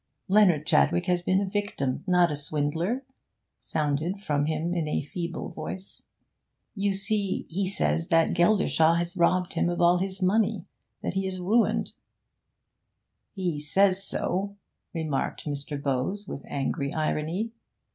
'Leonard 0.27 0.65
Chadwick 0.65 1.05
has 1.05 1.21
been 1.21 1.39
a 1.39 1.45
victim, 1.45 2.03
not 2.07 2.31
a 2.31 2.35
swindler,' 2.35 3.03
sounded 3.59 4.19
from 4.19 4.47
him 4.47 4.73
in 4.73 4.87
a 4.87 5.03
feeble 5.03 5.49
voice. 5.49 6.01
'You 6.73 6.91
see, 6.95 7.45
he 7.51 7.67
says 7.67 8.07
that 8.07 8.33
Geldershaw 8.33 8.95
has 8.97 9.15
robbed 9.15 9.53
him 9.53 9.69
of 9.69 9.79
all 9.79 9.99
his 9.99 10.19
money 10.19 10.65
that 11.03 11.13
he 11.13 11.27
is 11.27 11.39
ruined.' 11.39 11.91
'He 13.35 13.59
says 13.59 14.03
so,' 14.03 14.55
remarked 14.91 15.45
Mr. 15.45 15.79
Bowes 15.79 16.27
with 16.27 16.41
angry 16.47 16.91
irony. 16.91 17.51